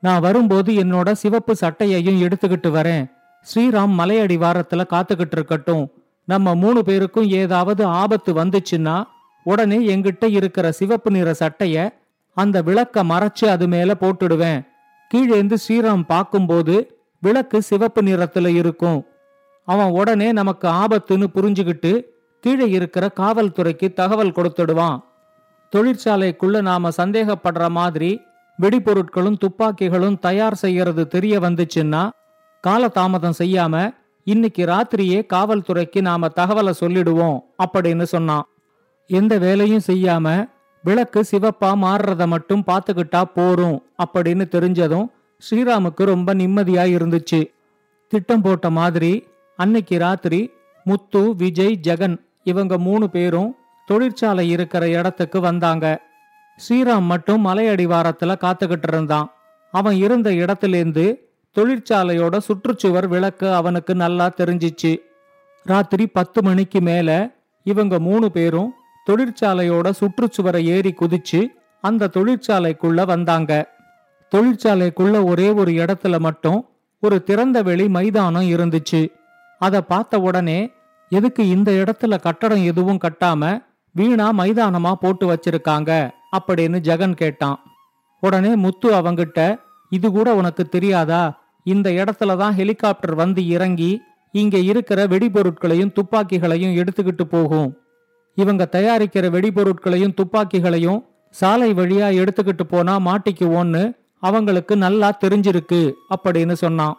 நான் 0.00 0.20
வரும்போது 0.20 0.72
என்னோட 0.72 1.12
சிவப்பு 1.12 1.56
சட்டையையும் 1.60 2.22
எடுத்துக்கிட்டு 2.22 2.70
வரேன். 2.70 3.10
ஸ்ரீராம் 3.42 3.88
மலை 3.88 4.20
அடிவாரத்துல 4.20 4.84
காத்துக்கிட்டு 4.90 5.32
இருக்கட்டும். 5.32 5.90
நம்ம 6.24 6.54
மூணு 6.54 6.84
பேருக்கும் 6.84 7.28
ஏதாவது 7.28 7.84
ஆபத்து 7.84 8.34
வந்துச்சுன்னா 8.34 9.04
உடனே 9.42 9.78
எங்கிட்ட 9.94 10.24
இருக்கிற 10.30 10.72
சிவப்பு 10.72 11.10
நிற 11.10 11.34
சட்டைய 11.38 11.76
அந்த 12.36 12.62
விளக்க 12.62 13.04
மறைச்சு 13.04 13.44
அது 13.44 13.66
மேல 13.68 13.94
போட்டுடுவேன். 14.00 14.60
கீழேந்து 15.10 15.56
ஸ்ரீராம் 15.64 16.02
பார்க்கும்போது 16.02 16.74
விளக்கு 17.22 17.62
சிவப்பு 17.62 18.02
நிறத்துல 18.02 18.48
இருக்கும். 18.54 19.06
அவன் 19.68 19.90
உடனே 19.90 20.32
நமக்கு 20.32 20.68
ஆபத்துன்னு 20.68 21.26
புரிஞ்சுகிட்டு 21.34 21.92
கீழே 22.44 22.66
இருக்கிற 22.70 23.04
காவல்துறைக்கு 23.16 23.92
தகவல் 23.92 24.36
கொடுத்துடுவான். 24.36 24.98
தொழிற்சாலைக்குள்ள 25.72 26.60
நாம 26.60 26.88
சந்தேகப்படுற 26.96 27.68
மாதிரி 27.68 28.20
வெடிபொருட்களும் 28.58 29.40
துப்பாக்கிகளும் 29.44 30.18
தயார் 30.18 30.54
செய்யறது 30.54 31.02
தெரிய 31.08 31.38
வந்துச்சுன்னா 31.38 32.02
காலதாமதம் 32.64 33.38
செய்யாம 33.38 33.74
இன்னைக்கு 34.26 34.64
ராத்திரியே 34.64 35.20
காவல்துறைக்கு 35.34 36.00
நாம 36.00 36.28
தகவலை 36.36 36.70
சொல்லிடுவோம் 36.70 37.38
அப்படின்னு 37.64 38.02
சொன்னான். 38.02 38.46
எந்த 39.10 39.38
வேலையும் 39.38 39.86
செய்யாம 39.86 40.26
விளக்கு 40.84 41.20
சிவப்பா 41.30 41.70
மாறுறத 41.84 42.26
மட்டும் 42.26 42.62
பார்த்துக்கிட்டா 42.66 43.22
போரும் 43.34 43.78
அப்படின்னு 44.02 44.44
தெரிஞ்சதும் 44.54 45.06
ஸ்ரீராமுக்கு 45.42 46.02
ரொம்ப 46.04 46.34
நிம்மதியா 46.34 46.84
இருந்துச்சு. 46.96 47.40
திட்டம் 48.12 48.42
போட்ட 48.42 48.70
மாதிரி 48.70 49.12
அன்னைக்கு 49.58 49.98
ராத்திரி 49.98 50.40
முத்து 50.86 51.36
விஜய் 51.36 51.80
ஜெகன் 51.82 52.16
இவங்க 52.44 52.78
மூணு 52.78 53.10
பேரும் 53.10 53.50
தொழிற்சாலை 53.88 54.50
இருக்கிற 54.50 54.88
இடத்துக்கு 54.88 55.40
வந்தாங்க. 55.40 55.86
ஸ்ரீராம் 56.58 57.06
மட்டும் 57.12 57.46
மலையடிவாரத்துல 57.46 58.32
காத்துக்கிட்டு 58.44 58.88
இருந்தான். 58.88 59.28
அவன் 59.74 59.96
இருந்த 59.96 60.30
இடத்திலேருந்து 60.30 61.06
தொழிற்சாலையோட 61.56 62.36
சுற்றுச்சுவர் 62.48 63.08
விளக்கு 63.08 63.48
அவனுக்கு 63.52 63.94
நல்லா 63.94 64.26
தெரிஞ்சிச்சு. 64.40 64.92
ராத்திரி 65.66 66.06
பத்து 66.06 66.42
மணிக்கு 66.42 66.80
மேல 66.80 67.10
இவங்க 67.66 67.98
மூணு 67.98 68.30
பேரும் 68.30 68.70
தொழிற்சாலையோட 69.08 69.92
சுற்றுச்சுவரை 70.00 70.62
ஏறி 70.64 70.94
குதிச்சு 71.00 71.40
அந்த 71.84 72.10
தொழிற்சாலைக்குள்ள 72.16 73.06
வந்தாங்க. 73.06 73.52
தொழிற்சாலைக்குள்ள 74.32 75.24
ஒரே 75.24 75.50
ஒரு 75.50 75.72
இடத்துல 75.72 76.18
மட்டும் 76.18 76.68
ஒரு 77.00 77.24
திறந்த 77.24 77.62
வெளி 77.62 77.88
மைதானம் 77.88 78.50
இருந்துச்சு. 78.50 79.00
அதை 79.58 79.80
பார்த்த 79.80 80.20
உடனே 80.20 80.72
எதுக்கு 81.08 81.48
இந்த 81.48 81.70
இடத்துல 81.72 82.20
கட்டடம் 82.20 82.64
எதுவும் 82.64 82.98
கட்டாம 82.98 83.62
வீணா 83.94 84.32
மைதானமா 84.32 84.92
போட்டு 84.92 85.24
வச்சிருக்காங்க 85.32 86.10
அப்படின்னு 86.36 86.78
ஜெகன் 86.88 87.12
கேட்டான். 87.12 87.58
உடனே 88.20 88.56
முத்து 88.56 88.88
அவங்கிட்ட 88.94 89.40
இது 89.90 90.10
கூட 90.10 90.34
உனக்கு 90.34 90.68
தெரியாதா? 90.68 91.22
இந்த 91.64 91.90
இடத்துல 91.90 92.36
தான் 92.36 92.56
ஹெலிகாப்டர் 92.56 93.14
வந்து 93.14 93.46
இறங்கி 93.46 94.00
இங்க 94.34 94.58
இருக்கிற 94.58 95.06
வெடிபொருட்களையும் 95.06 95.92
துப்பாக்கிகளையும் 95.92 96.76
எடுத்துக்கிட்டு 96.76 97.24
போகும். 97.24 97.70
இவங்க 98.42 98.64
தயாரிக்கிற 98.72 99.26
வெடிபொருட்களையும் 99.36 100.14
துப்பாக்கிகளையும் 100.14 101.00
சாலை 101.34 101.68
வழியா 101.74 102.08
எடுத்துக்கிட்டு 102.22 102.64
போனா 102.68 102.94
மாட்டிக்குவோன்னு 102.98 103.82
அவங்களுக்கு 104.22 104.74
நல்லா 104.76 105.08
தெரிஞ்சிருக்கு 105.24 105.80
அப்படின்னு 106.14 106.54
சொன்னான். 106.62 106.96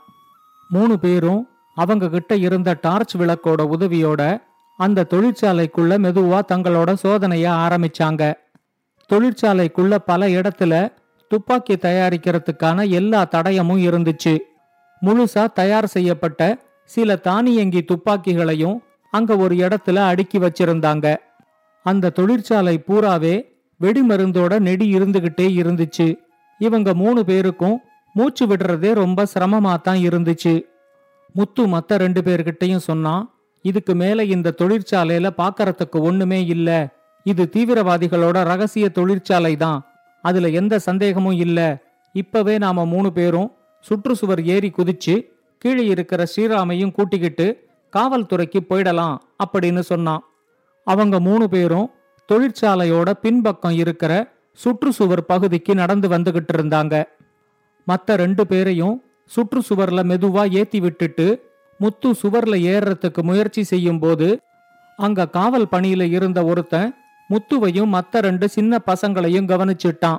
மூணு 0.70 1.00
பேரும் 1.00 1.42
அவங்க 1.76 2.06
கிட்ட 2.10 2.36
இருந்த 2.48 2.70
டார்ச் 2.82 3.14
விளக்கோட 3.18 3.62
உதவியோட 3.76 4.22
அந்த 4.80 5.06
தொழிற்சாலைக்குள்ள 5.10 5.98
மெதுவா 6.06 6.40
தங்களோட 6.52 6.90
சோதனைய 7.04 7.48
ஆரம்பிச்சாங்க. 7.66 8.24
தொழிற்சாலைக்குள்ள 9.10 9.96
பல 10.06 10.28
இடத்துல 10.28 10.74
துப்பாக்கி 11.30 11.76
தயாரிக்கிறதுக்கான 11.76 12.88
எல்லா 12.90 13.22
தடயமும் 13.32 13.84
இருந்துச்சு. 13.88 14.34
முழுசா 15.02 15.44
தயார் 15.54 15.88
செய்யப்பட்ட 15.88 16.42
சில 16.90 17.16
தானியங்கி 17.16 17.82
துப்பாக்கிகளையும் 17.82 18.78
அங்க 19.14 19.32
ஒரு 19.38 19.56
இடத்துல 19.56 19.98
அடுக்கி 20.12 20.38
வச்சிருந்தாங்க. 20.40 21.06
அந்த 21.84 22.10
தொழிற்சாலை 22.10 22.84
பூராவே 22.88 23.46
வெடிமருந்தோட 23.82 24.60
நெடி 24.60 24.96
இருந்துகிட்டே 24.96 25.48
இருந்துச்சு. 25.62 26.16
இவங்க 26.60 26.94
மூணு 26.94 27.26
பேருக்கும் 27.26 27.80
மூச்சு 28.14 28.48
விடுறதே 28.48 28.94
ரொம்ப 28.94 29.26
சிரமமா 29.34 29.82
தான் 29.82 29.98
இருந்துச்சு. 29.98 30.66
முத்து 31.34 31.68
மத்த 31.68 31.88
ரெண்டு 31.88 32.22
பேர்கிட்டையும் 32.22 32.86
சொன்னான் 32.90 33.34
இதுக்கு 33.62 33.96
மேல 33.96 34.24
இந்த 34.24 34.54
தொழிற்சாலையில 34.58 35.30
பாக்கறதுக்கு 35.38 36.00
ஒண்ணுமே 36.00 36.46
இல்ல. 36.46 36.70
இது 37.24 37.50
தீவிரவாதிகளோட 37.54 38.44
ரகசிய 38.44 38.90
தொழிற்சாலை 38.90 39.56
தான். 39.56 39.86
அதுல 40.22 40.50
எந்த 40.50 40.80
சந்தேகமும் 40.80 41.38
இல்ல. 41.38 41.60
இப்பவே 42.14 42.58
நாம 42.58 42.86
மூணு 42.86 43.12
பேரும் 43.12 43.52
சுற்றுச்சுவர் 43.90 44.44
ஏறி 44.44 44.72
குதிச்சு 44.78 45.28
கீழே 45.58 45.86
இருக்கிற 45.86 46.26
ஸ்ரீராமையும் 46.36 46.92
கூட்டிக்கிட்டு 46.92 47.70
காவல்துறைக்கு 47.98 48.60
போயிடலாம் 48.70 49.18
அப்படின்னு 49.44 49.80
சொன்னான். 49.80 50.24
அவங்க 50.84 51.20
மூணு 51.20 51.50
பேரும் 51.50 51.92
தொழிற்சாலையோட 52.32 53.12
பின்பக்கம் 53.12 53.72
இருக்கிற 53.72 54.32
சுற்றுச்சுவர் 54.64 55.22
பகுதிக்கு 55.28 55.76
நடந்து 55.76 56.10
வந்துகிட்டு 56.10 56.54
இருந்தாங்க. 56.58 57.04
மற்ற 57.86 58.16
ரெண்டு 58.16 58.48
பேரையும் 58.48 59.04
சுற்றுச்சுவர்ல 59.36 60.04
மெதுவா 60.04 60.52
ஏத்தி 60.52 60.80
விட்டுட்டு 60.80 61.50
முத்து 61.78 62.12
சுவர்ல 62.12 62.56
ஏறுறதுக்கு 62.72 63.22
முயற்சி 63.22 63.64
செய்யும் 63.64 64.00
போது 64.00 64.40
அங்க 64.98 65.28
காவல் 65.28 65.68
பணியில 65.72 66.02
இருந்த 66.02 66.44
ஒருத்தன் 66.44 66.96
முத்துவையும் 67.30 67.94
மத்த 67.96 68.12
ரெண்டு 68.12 68.50
சின்ன 68.50 68.80
பசங்களையும் 68.86 69.48
கவனிச்சிட்டான். 69.52 70.18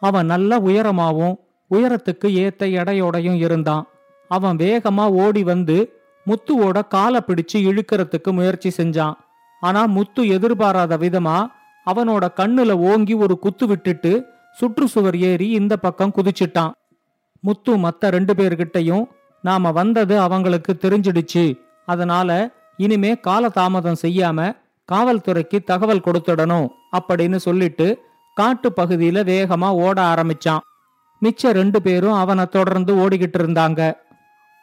அவன் 0.00 0.26
நல்ல 0.26 0.58
உயரமாவும் 0.58 1.34
உயரத்துக்கு 1.70 2.24
ஏத்த 2.24 2.62
எடையோடையும் 2.80 3.36
இருந்தான். 3.36 3.86
அவன் 4.28 4.56
வேகமா 4.56 5.08
ஓடி 5.08 5.42
வந்து 5.42 6.00
முத்துவோட 6.26 6.88
காலை 6.88 7.20
பிடிச்சு 7.26 7.58
இழுக்கிறதுக்கு 7.58 8.32
முயற்சி 8.32 8.72
செஞ்சான். 8.76 9.14
ஆனா 9.62 9.80
முத்து 9.96 10.22
எதிர்பாராத 10.36 10.96
விதமா 10.96 11.38
அவனோட 11.86 12.24
கண்ணுல 12.36 12.72
ஓங்கி 12.90 13.14
ஒரு 13.24 13.34
குத்து 13.38 13.66
விட்டுட்டு 13.66 14.12
சுற்றுச்சுவர் 14.60 15.18
ஏறி 15.30 15.48
இந்த 15.58 15.74
பக்கம் 15.76 16.14
குதிச்சிட்டான். 16.16 16.72
முத்து 17.40 17.72
மத்த 17.76 18.08
ரெண்டு 18.16 18.32
பேர்கிட்டயும் 18.34 19.04
நாம 19.42 19.72
வந்தது 19.72 20.14
அவங்களுக்கு 20.20 20.72
தெரிஞ்சிடுச்சு. 20.80 21.44
அதனால 21.86 22.30
இனிமே 22.76 23.12
கால 23.26 23.48
தாமதம் 23.48 24.00
செய்யாம 24.02 24.56
காவல்துறைக்கு 24.92 25.58
தகவல் 25.64 26.06
கொடுத்துடணும் 26.06 26.68
அப்படின்னு 26.98 27.38
சொல்லிட்டு 27.46 27.86
காட்டு 28.34 28.68
பகுதியில 28.76 29.18
வேகமா 29.32 29.68
ஓட 29.84 29.98
ஆரம்பிச்சான். 30.14 30.64
மிச்ச 31.22 31.50
ரெண்டு 31.58 31.82
பேரும் 31.82 32.20
அவனை 32.22 32.44
தொடர்ந்து 32.46 32.92
ஓடிக்கிட்டு 33.02 33.40
இருந்தாங்க. 33.40 33.80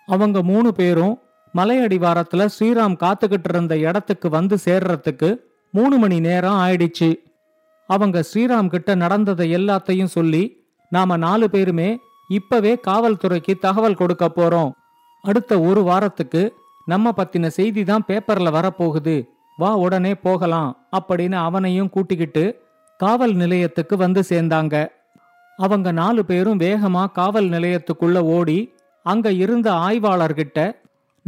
அவங்க 0.08 0.38
மூணு 0.44 0.70
பேரும் 0.74 1.16
மலையடிவாரத்துல 1.58 2.48
ஸ்ரீராம் 2.60 2.96
காத்துக்கிட்டு 3.04 3.50
இருந்த 3.50 3.78
இடத்துக்கு 3.78 4.30
வந்து 4.30 4.58
சேர்றதுக்கு 4.66 5.36
மூணு 5.72 5.98
மணி 5.98 6.20
நேரம் 6.20 6.54
ஆயிடுச்சு. 6.54 7.20
அவங்க 7.88 8.24
ஸ்ரீராம் 8.34 8.68
கிட்ட 8.68 8.96
நடந்ததை 8.96 9.56
எல்லாத்தையும் 9.56 10.14
சொல்லி 10.18 10.68
நாம 10.90 11.18
நாலு 11.18 11.50
பேருமே 11.50 12.00
இப்பவே 12.28 12.80
காவல்துறைக்கு 12.88 13.54
தகவல் 13.60 13.96
கொடுக்க 13.96 14.32
போறோம். 14.36 14.72
அடுத்த 15.22 15.60
ஒரு 15.60 15.84
வாரத்துக்கு 15.84 16.54
நம்ம 16.86 17.14
பத்தின 17.18 17.48
செய்தி 17.48 17.84
தான் 17.84 18.04
பேப்பர்ல 18.08 18.50
வரப்போகுது. 18.58 19.28
வா 19.58 19.76
உடனே 19.76 20.16
போகலாம் 20.16 20.88
அப்படின்னு 20.92 21.34
அவனையும் 21.34 21.90
கூட்டிக்கிட்டு 21.90 22.68
காவல் 22.98 23.34
நிலையத்துக்கு 23.34 23.98
வந்து 23.98 24.24
சேர்ந்தாங்க. 24.30 24.88
அவங்க 25.58 25.92
நாலு 25.92 26.26
பேரும் 26.26 26.60
வேகமா 26.60 27.12
காவல் 27.12 27.50
நிலையத்துக்குள்ள 27.50 28.18
ஓடி 28.18 28.74
அங்க 29.04 29.32
இருந்த 29.32 29.72
ஆய்வாளர்கிட்ட 29.72 30.79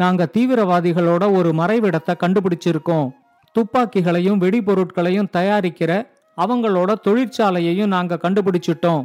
நாங்க 0.02 0.28
தீவிரவாதிகளோட 0.36 1.24
ஒரு 1.38 1.50
மறைவிடத்தை 1.60 2.14
கண்டுபிடிச்சிருக்கோம். 2.24 3.08
துப்பாக்கிகளையும் 3.56 4.42
வெடிபொருட்களையும் 4.44 5.32
தயாரிக்கிற 5.38 5.92
அவங்களோட 6.38 6.92
தொழிற்சாலையையும் 7.06 7.94
நாங்க 7.96 8.20
கண்டுபிடிச்சிட்டோம். 8.24 9.04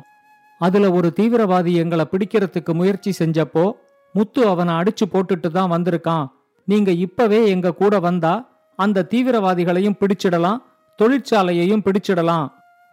அதுல 0.60 0.90
ஒரு 0.98 1.08
தீவிரவாதி 1.18 1.72
எங்களை 1.82 2.04
பிடிக்கிறதுக்கு 2.12 2.72
முயற்சி 2.80 3.10
செஞ்சப்போ 3.18 3.64
முத்து 4.14 4.42
அவனை 4.52 4.74
அடிச்சு 4.80 5.06
போட்டுட்டு 5.14 5.48
தான் 5.56 5.72
வந்திருக்கான். 5.74 6.26
நீங்க 6.68 6.90
இப்பவே 7.06 7.40
எங்க 7.54 7.74
கூட 7.80 7.94
வந்தா 8.06 8.34
அந்த 8.78 9.04
தீவிரவாதிகளையும் 9.12 9.98
பிடிச்சிடலாம் 10.00 10.62
தொழிற்சாலையையும் 10.98 11.84
பிடிச்சிடலாம். 11.86 12.46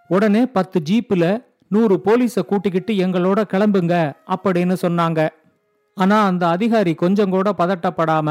உடனே 0.09 0.41
பத்து 0.57 0.77
ஜீப்புல 0.89 1.25
நூறு 1.71 1.95
போலீஸ 2.05 2.41
கூட்டிக்கிட்டு 2.49 2.93
எங்களோட 3.05 3.39
கிளம்புங்க 3.53 3.95
அப்படின்னு 4.35 4.75
சொன்னாங்க. 4.85 5.19
ஆனா 5.97 6.17
அந்த 6.25 6.43
அதிகாரி 6.47 6.93
கொஞ்சம் 6.93 7.29
கூட 7.29 7.49
பதட்டப்படாம 7.57 8.29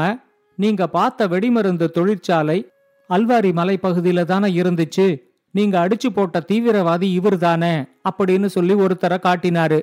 நீங்க 0.57 0.87
பார்த்த 0.87 1.27
வெடிமருந்து 1.27 1.85
தொழிற்சாலை 1.89 2.57
அல்வாரி 3.09 3.51
மலைப்பகுதியில 3.59 4.23
தானே 4.23 4.49
இருந்துச்சு. 4.61 5.07
நீங்க 5.55 5.75
அடிச்சு 5.87 6.09
போட்ட 6.13 6.37
தீவிரவாதி 6.51 7.07
இவர் 7.19 7.37
தானே 7.37 7.73
அப்படின்னு 8.09 8.45
சொல்லி 8.45 8.73
ஒருத்தரை 8.73 9.17
காட்டினாரு. 9.23 9.79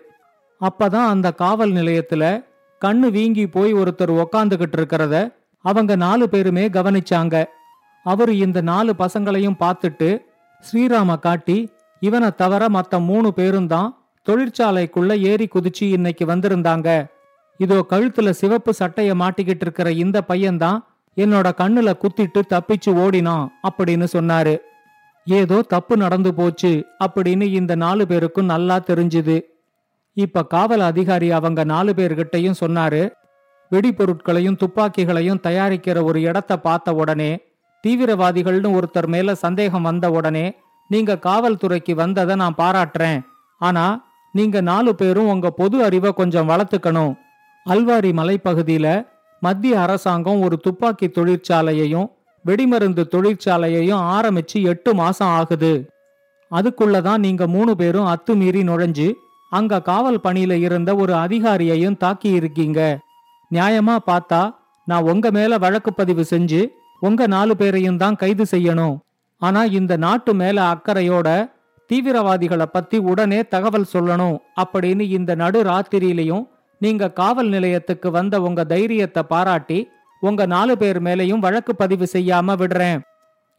அப்பதான் 0.61 1.07
அந்த 1.07 1.29
காவல் 1.33 1.73
நிலையத்துல 1.73 2.25
கண்ணு 2.81 3.09
வீங்கி 3.11 3.45
போய் 3.47 3.73
ஒருத்தர் 3.75 4.13
உக்காந்துகிட்டு 4.23 4.77
இருக்கிறத 4.79 5.17
அவங்க 5.65 5.97
நாலு 5.97 6.29
பேருமே 6.29 6.65
கவனிச்சாங்க. 6.69 7.45
அவரு 8.07 8.33
இந்த 8.39 8.59
நாலு 8.61 8.93
பசங்களையும் 8.99 9.61
பார்த்துட்டு 9.61 10.09
ஸ்ரீராம 10.65 11.19
காட்டி 11.19 11.59
இவனை 12.03 12.31
தவிர 12.37 12.63
மற்ற 12.69 12.99
மூணு 12.99 13.33
பேரும் 13.33 13.67
தான் 13.67 13.89
தொழிற்சாலைக்குள்ள 14.27 15.13
ஏறி 15.31 15.49
குதிச்சு 15.55 15.87
இன்னைக்கு 15.97 16.25
வந்திருந்தாங்க. 16.27 16.89
இதோ 17.61 17.79
கழுத்துல 17.89 18.31
சிவப்பு 18.31 18.73
சட்டைய 18.79 19.11
மாட்டிக்கிட்டு 19.23 19.65
இருக்கிற 19.67 19.89
இந்த 19.93 20.19
பையன்தான் 20.29 20.79
என்னோட 21.17 21.49
கண்ணுல 21.61 21.91
குத்திட்டு 22.03 22.41
தப்பிச்சு 22.49 22.91
ஓடினான் 22.95 23.47
அப்படின்னு 23.69 24.07
சொன்னாரு. 24.13 24.55
ஏதோ 25.27 25.57
தப்பு 25.63 25.97
நடந்து 25.97 26.31
போச்சு 26.35 26.87
அப்படின்னு 27.05 27.43
இந்த 27.43 27.75
நாலு 27.75 28.07
பேருக்கும் 28.07 28.45
நல்லா 28.45 28.77
தெரிஞ்சுது. 28.79 29.37
இப்ப 30.17 30.45
காவல் 30.47 30.81
அதிகாரி 30.81 31.31
அவங்க 31.31 31.65
நாலு 31.65 31.93
பேர்கிட்டயும் 31.97 32.61
சொன்னாரு. 32.61 33.03
வெடிபொருட்களையும் 33.71 34.61
துப்பாக்கிகளையும் 34.63 35.43
தயாரிக்கிற 35.43 35.99
ஒரு 36.03 36.21
இடத்த 36.21 36.59
பார்த்த 36.59 36.95
உடனே 36.95 37.33
தீவிரவாதிகள்னு 37.85 38.71
ஒருத்தர் 38.79 39.07
மேல 39.07 39.35
சந்தேகம் 39.35 39.83
வந்த 39.83 40.11
உடனே 40.11 40.47
நீங்க 40.91 41.19
காவல்துறைக்கு 41.23 41.95
வந்ததை 41.95 42.37
நான் 42.37 42.59
பாராட்டுறேன். 42.59 43.21
ஆனா 43.61 43.85
நீங்க 44.33 44.61
நாலு 44.61 44.95
பேரும் 44.95 45.29
உங்க 45.29 45.51
பொது 45.51 45.85
அறிவை 45.85 46.11
கொஞ்சம் 46.13 46.49
வளர்த்துக்கணும். 46.49 47.15
அல்வாரி 47.69 48.11
மலைப்பகுதியில 48.13 49.07
மத்திய 49.41 49.81
அரசாங்கம் 49.81 50.43
ஒரு 50.43 50.57
துப்பாக்கி 50.57 51.07
தொழிற்சாலையையும் 51.07 52.09
வெடிமருந்து 52.45 53.03
தொழிற்சாலையையும் 53.15 54.03
ஆரம்பிச்சு 54.17 54.63
எட்டு 54.63 54.95
மாசம் 54.95 55.29
ஆகுது. 55.29 55.91
அதுக்குள்ளதான் 56.51 57.19
நீங்க 57.19 57.47
மூணு 57.47 57.77
பேரும் 57.77 58.07
அத்துமீறி 58.07 58.63
நுழைஞ்சு 58.63 59.13
அங்க 59.51 59.83
காவல் 59.83 60.21
பணியில 60.25 60.53
இருந்த 60.53 60.95
ஒரு 60.95 61.13
அதிகாரியையும் 61.13 61.97
தாக்கி 61.97 62.31
இருக்கீங்க. 62.31 62.99
நியாயமா 63.55 63.97
பார்த்தா 64.07 64.55
நான் 64.87 65.03
உங்க 65.03 65.31
மேல 65.31 65.59
வழக்கு 65.59 65.93
பதிவு 65.93 66.25
செஞ்சு 66.31 66.67
உங்க 67.01 67.27
நாலு 67.27 67.57
பேரையும் 67.57 67.97
தான் 67.97 68.17
கைது 68.17 68.47
செய்யணும். 68.51 68.99
ஆனா 69.39 69.65
இந்த 69.65 69.97
நாட்டு 69.97 70.35
மேல 70.35 70.63
அக்கறையோட 70.63 71.29
தீவிரவாதிகளை 71.93 72.63
பத்தி 72.63 72.99
உடனே 72.99 73.49
தகவல் 73.49 73.93
சொல்லணும் 73.93 74.37
அப்படின்னு 74.63 75.01
இந்த 75.01 75.35
நடு 75.35 75.63
ராத்திரியிலையும் 75.63 76.45
நீங்க 76.81 77.11
காவல் 77.11 77.49
நிலையத்துக்கு 77.49 78.11
வந்த 78.11 78.41
உங்க 78.41 78.65
தைரியத்தை 78.65 79.23
பாராட்டி 79.23 79.89
உங்க 80.21 80.47
நாலு 80.47 80.79
பேர் 80.79 81.03
மேலையும் 81.03 81.39
வழக்கு 81.39 81.77
பதிவு 81.77 82.09
செய்யாம 82.13 82.55
விடுறேன். 82.57 83.01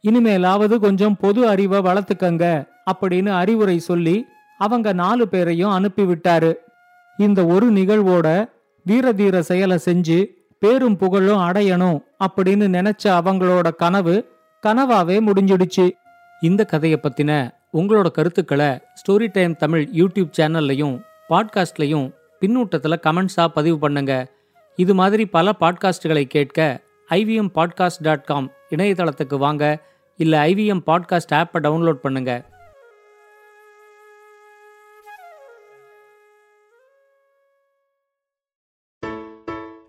இனிமேலாவது 0.08 0.78
கொஞ்சம் 0.78 1.16
பொது 1.16 1.48
அறிவை 1.48 1.78
வளர்த்துக்கங்க 1.78 2.66
அப்படின்னு 2.92 3.28
அறிவுரை 3.28 3.78
சொல்லி 3.78 4.26
அவங்க 4.58 4.92
நாலு 4.92 5.28
பேரையும் 5.28 5.70
அனுப்பிவிட்டாரு. 5.70 6.54
இந்த 7.18 7.46
ஒரு 7.46 7.72
நிகழ்வோட 7.72 8.50
வீரதீர 8.86 9.38
செயலை 9.38 9.78
செஞ்சு 9.84 10.26
பேரும் 10.58 10.96
புகழும் 10.96 11.40
அடையணும் 11.40 11.98
அப்படின்னு 12.24 12.66
நினைச்ச 12.76 13.04
அவங்களோட 13.04 13.74
கனவு 13.74 14.16
கனவாவே 14.66 15.18
முடிஞ்சிடுச்சு. 15.26 15.90
இந்த 16.40 16.64
கதையை 16.64 17.00
பத்தின 17.02 17.50
உங்களோட 17.72 18.10
கருத்துக்களை 18.10 18.70
ஸ்டோரி 19.00 19.28
டைம் 19.32 19.56
தமிழ் 19.56 19.88
யூடியூப் 19.92 20.32
சேனல்லையும் 20.40 21.00
பாட்காஸ்ட்லையும் 21.28 22.10
பின்னூட்டத்தில் 22.42 23.02
கமெண்ட்ஸாக 23.06 23.46
பதிவு 23.46 23.78
பண்ணுங்க. 23.78 24.32
இது 24.76 24.94
மாதிரி 24.94 25.26
பல 25.26 25.54
பாட்காஸ்டுகளை 25.60 26.24
கேட்க 26.24 26.80
ஐவிஎம் 27.10 27.50
பாட்காஸ்ட் 27.54 28.02
டாட் 28.02 28.24
காம் 28.24 28.52
இணையதளத்துக்கு 28.70 29.38
வாங்க. 29.38 29.90
இல்லை 30.16 30.54
ஐவிஎம் 30.54 30.82
பாட்காஸ்ட் 30.86 31.34
ஆப்பை 31.34 31.58
டவுன்லோட் 31.58 31.98
பண்ணுங்கள் 32.02 32.44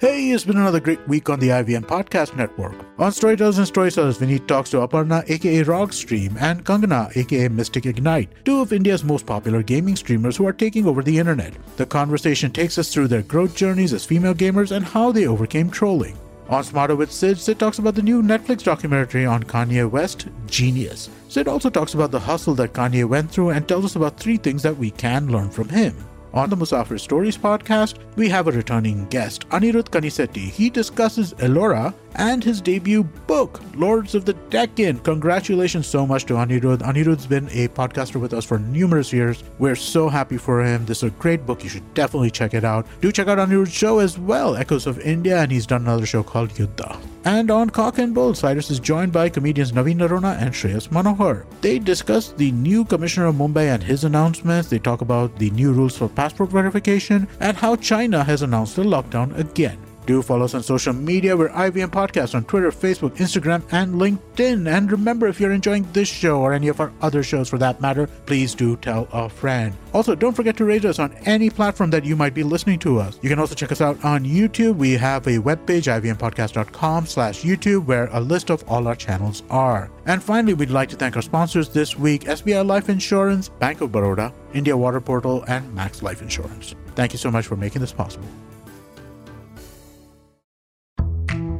Hey, 0.03 0.31
it's 0.31 0.43
been 0.43 0.57
another 0.57 0.81
great 0.81 1.07
week 1.07 1.29
on 1.29 1.39
the 1.39 1.47
IVM 1.47 1.85
Podcast 1.85 2.35
Network. 2.35 2.75
On 2.99 3.09
Storytellers 3.09 3.57
and 3.57 3.65
Storytellers, 3.65 4.17
Vineet 4.17 4.47
talks 4.47 4.69
to 4.71 4.85
Aparna, 4.85 5.23
aka 5.29 5.63
Rogstream, 5.63 6.35
and 6.41 6.65
Kangana, 6.65 7.15
aka 7.15 7.47
Mystic 7.47 7.85
Ignite, 7.85 8.27
two 8.43 8.59
of 8.59 8.73
India's 8.73 9.05
most 9.05 9.25
popular 9.25 9.63
gaming 9.63 9.95
streamers 9.95 10.35
who 10.35 10.45
are 10.45 10.51
taking 10.51 10.87
over 10.87 11.03
the 11.03 11.17
internet. 11.17 11.53
The 11.77 11.85
conversation 11.85 12.51
takes 12.51 12.77
us 12.77 12.93
through 12.93 13.07
their 13.07 13.21
growth 13.21 13.55
journeys 13.55 13.93
as 13.93 14.05
female 14.05 14.33
gamers 14.33 14.75
and 14.75 14.83
how 14.83 15.13
they 15.13 15.25
overcame 15.25 15.69
trolling. 15.69 16.17
On 16.49 16.65
Smarter 16.65 16.97
with 16.97 17.09
Sid, 17.09 17.39
Sid 17.39 17.57
talks 17.57 17.79
about 17.79 17.95
the 17.95 18.01
new 18.01 18.21
Netflix 18.21 18.61
documentary 18.61 19.25
on 19.25 19.43
Kanye 19.43 19.89
West, 19.89 20.27
Genius. 20.47 21.09
Sid 21.29 21.47
also 21.47 21.69
talks 21.69 21.93
about 21.93 22.11
the 22.11 22.19
hustle 22.19 22.55
that 22.55 22.73
Kanye 22.73 23.05
went 23.05 23.31
through 23.31 23.51
and 23.51 23.65
tells 23.69 23.85
us 23.85 23.95
about 23.95 24.19
three 24.19 24.35
things 24.35 24.63
that 24.63 24.75
we 24.75 24.91
can 24.91 25.31
learn 25.31 25.49
from 25.49 25.69
him. 25.69 25.95
On 26.33 26.49
the 26.49 26.55
Musafir 26.55 26.99
Stories 26.99 27.37
podcast, 27.37 27.99
we 28.15 28.27
have 28.27 28.47
a 28.47 28.51
returning 28.51 29.05
guest, 29.09 29.47
Anirudh 29.49 29.89
Kanisetti. 29.89 30.49
He 30.49 30.67
discusses 30.71 31.35
Elora 31.35 31.93
and 32.15 32.43
his 32.43 32.59
debut 32.59 33.03
book, 33.03 33.61
Lords 33.75 34.15
of 34.15 34.25
the 34.25 34.33
Deccan. 34.49 34.97
Congratulations 34.99 35.85
so 35.85 36.07
much 36.07 36.25
to 36.25 36.33
Anirudh. 36.33 36.79
Anirudh's 36.79 37.27
been 37.27 37.47
a 37.49 37.67
podcaster 37.67 38.19
with 38.19 38.33
us 38.33 38.45
for 38.45 38.57
numerous 38.57 39.13
years. 39.13 39.43
We're 39.59 39.75
so 39.75 40.09
happy 40.09 40.37
for 40.37 40.63
him. 40.63 40.85
This 40.85 40.97
is 41.03 41.03
a 41.03 41.09
great 41.11 41.45
book. 41.45 41.63
You 41.63 41.69
should 41.69 41.93
definitely 41.93 42.31
check 42.31 42.55
it 42.55 42.63
out. 42.63 42.87
Do 42.99 43.11
check 43.11 43.27
out 43.27 43.37
Anirudh's 43.37 43.71
show 43.71 43.99
as 43.99 44.17
well, 44.17 44.55
Echoes 44.55 44.87
of 44.87 44.99
India, 45.01 45.37
and 45.37 45.51
he's 45.51 45.67
done 45.67 45.83
another 45.83 46.07
show 46.07 46.23
called 46.23 46.49
Yuddha. 46.51 46.99
And 47.25 47.49
on 47.49 47.69
Cock 47.69 47.99
and 47.99 48.13
Bull, 48.13 48.33
Cyrus 48.33 48.69
is 48.69 48.79
joined 48.79 49.13
by 49.13 49.29
comedians 49.29 49.71
Naveen 49.71 49.97
Narona 49.97 50.41
and 50.41 50.53
Shreyas 50.53 50.89
Manohar. 50.89 51.45
They 51.61 51.79
discuss 51.79 52.33
the 52.33 52.51
new 52.51 52.83
commissioner 52.83 53.27
of 53.27 53.35
Mumbai 53.35 53.73
and 53.73 53.81
his 53.81 54.03
announcements. 54.03 54.69
They 54.69 54.79
talk 54.79 55.01
about 55.01 55.37
the 55.39 55.49
new 55.51 55.71
rules 55.71 55.97
for 55.97 56.09
passport 56.09 56.49
verification 56.49 57.27
and 57.39 57.55
how 57.55 57.77
China 57.77 58.23
has 58.23 58.41
announced 58.41 58.77
a 58.77 58.81
lockdown 58.81 59.37
again. 59.39 59.77
Do 60.05 60.21
follow 60.21 60.45
us 60.45 60.53
on 60.53 60.63
social 60.63 60.93
media. 60.93 61.35
We're 61.35 61.49
IVM 61.49 61.89
Podcast 61.89 62.35
on 62.35 62.43
Twitter, 62.43 62.71
Facebook, 62.71 63.17
Instagram, 63.17 63.63
and 63.71 63.95
LinkedIn. 63.95 64.69
And 64.69 64.91
remember, 64.91 65.27
if 65.27 65.39
you're 65.39 65.53
enjoying 65.53 65.87
this 65.93 66.09
show 66.09 66.41
or 66.41 66.53
any 66.53 66.67
of 66.67 66.79
our 66.81 66.91
other 67.01 67.23
shows 67.23 67.47
for 67.47 67.57
that 67.59 67.79
matter, 67.79 68.07
please 68.25 68.53
do 68.53 68.75
tell 68.77 69.07
a 69.13 69.29
friend. 69.29 69.75
Also, 69.93 70.13
don't 70.15 70.33
forget 70.33 70.57
to 70.57 70.65
rate 70.65 70.83
us 70.83 70.99
on 70.99 71.13
any 71.25 71.49
platform 71.49 71.89
that 71.91 72.03
you 72.03 72.15
might 72.15 72.33
be 72.33 72.43
listening 72.43 72.79
to 72.79 72.99
us. 72.99 73.17
You 73.21 73.29
can 73.29 73.39
also 73.39 73.55
check 73.55 73.71
us 73.71 73.79
out 73.79 74.03
on 74.03 74.25
YouTube. 74.25 74.75
We 74.75 74.91
have 74.93 75.25
a 75.27 75.37
webpage, 75.37 75.87
ivmpodcast.com 75.87 77.05
slash 77.05 77.43
YouTube, 77.43 77.85
where 77.85 78.09
a 78.11 78.19
list 78.19 78.49
of 78.49 78.63
all 78.67 78.87
our 78.87 78.95
channels 78.95 79.43
are. 79.49 79.89
And 80.05 80.21
finally, 80.21 80.53
we'd 80.53 80.69
like 80.69 80.89
to 80.89 80.97
thank 80.97 81.15
our 81.15 81.21
sponsors 81.21 81.69
this 81.69 81.97
week, 81.97 82.23
SBI 82.23 82.65
Life 82.65 82.89
Insurance, 82.89 83.47
Bank 83.47 83.79
of 83.79 83.91
Baroda, 83.91 84.33
India 84.53 84.75
Water 84.75 84.99
Portal, 84.99 85.45
and 85.47 85.73
Max 85.73 86.03
Life 86.03 86.21
Insurance. 86.21 86.75
Thank 86.95 87.13
you 87.13 87.19
so 87.19 87.31
much 87.31 87.47
for 87.47 87.55
making 87.55 87.81
this 87.81 87.93
possible. 87.93 88.27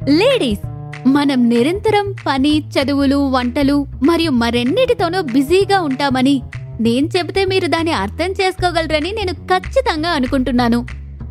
Ladies 0.09 0.67
మనం 1.07 1.49
నిరంతరం 1.49 2.15
పని 2.27 2.59
చదువులు 2.59 3.15
వంటలు 3.15 3.85
మరియు 4.03 4.31
మరెన్నిటితోనూ 4.31 5.21
బిజీగా 5.21 5.81
ఉంటామని 5.81 6.41
నేను 6.81 7.09
చెబితే 7.17 7.45
మీరు 7.45 7.67
దాన్ని 7.67 7.91
అర్థం 7.91 8.31
చేసుకోగలరని 8.31 9.11
నేను 9.11 9.33
ఖచ్చితంగా 9.33 10.09
అనుకుంటున్నాను. 10.09 10.85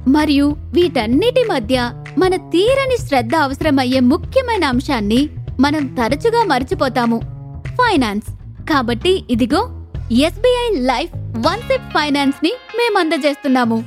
మరియు 0.09 0.57
వీటన్నిటి 0.59 1.45
మధ్య 1.45 1.93
మన 2.19 2.37
తీరని 2.37 2.97
శ్రద్ధ 2.99 3.35
అవసరమయ్యే 3.35 4.00
ముఖ్యమైన 4.00 4.64
అంశాన్ని 4.64 5.29
మనం 5.61 5.87
తరచుగా 5.87 6.45
మర్చిపోతాము. 6.45 7.21
ఫైనాన్స్. 7.67 8.31
కాబట్టి 8.73 9.25
ఇదిగో 9.31 9.87
ఎస్బీఐ 10.12 10.81
లైఫ్ 10.81 11.11
వన్ 11.17 11.61
సిప్ 11.61 11.91
ఫైనాన్స్ని 11.91 12.52
మేము 12.76 12.99
అందజేస్తున్నాము. 12.99 13.85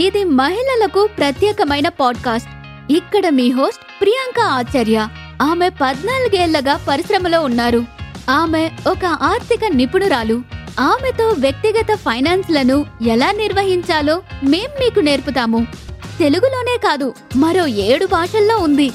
ఇది 0.00 0.24
మహిళలకు 0.24 1.08
ప్రత్యేకమైన 1.18 1.88
పాడ్కాస్ట్. 1.88 2.48
ఇక్కడ 2.92 3.28
మీ 3.28 3.50
హోస్ట్ 3.50 3.87
ప్రియాంక 4.00 4.40
ఆచార్య. 4.40 5.08
ఆమె 5.42 5.68
పద్నాలుగేళ్ళగా 5.68 6.80
పరిశ్రమలో 6.88 7.42
ఉన్నారు. 7.42 7.84
ఆమె 8.30 8.70
ఒక 8.88 9.04
ఆర్థిక 9.04 9.60
నిపుణురాలు. 9.74 10.42
ఆమెతో 10.80 11.28
వ్యక్తిగత 11.28 11.96
ఫైనాన్స్లను 11.96 12.86
ఎలా 13.06 13.32
నిర్వహించాలో 13.32 14.22
మేం 14.44 14.70
మీకు 14.80 15.00
నేర్పుతాము. 15.00 15.66
తెలుగులోనే 16.18 16.78
కాదు 16.84 17.14
మరో 17.36 17.66
ఏడు 17.66 18.06
భాషల్లో 18.06 18.58
ఉంది. 18.58 18.90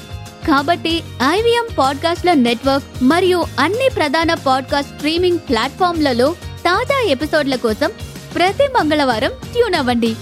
కాబట్టి 0.48 1.02
ఐవీఎం 1.30 1.74
పాడ్కాస్ట్ల 1.78 2.32
నెట్వర్క్ 2.32 2.84
మరియు 3.02 3.44
అన్ని 3.60 3.88
ప్రధాన 3.96 4.34
పాడ్కాస్ట్ 4.34 4.94
స్ట్రీమింగ్ 4.94 5.38
ప్లాట్ఫామ్లలో 5.38 6.32
తాజా 6.64 7.06
ఎపిసోడ్ల 7.08 7.54
కోసం 7.54 7.90
ప్రతి 8.34 8.62
మంగళవారం 8.62 9.30
ట్యూన్ 9.52 9.74
అవ్వండి. 9.74 10.16